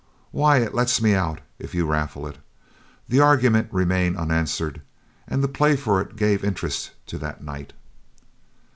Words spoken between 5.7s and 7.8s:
for it gave interest to that night.